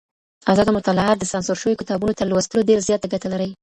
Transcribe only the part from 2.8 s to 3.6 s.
زياته ګټه لري.